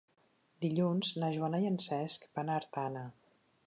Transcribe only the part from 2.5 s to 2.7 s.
a